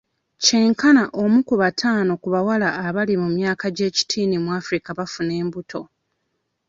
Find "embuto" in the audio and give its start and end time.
5.41-5.81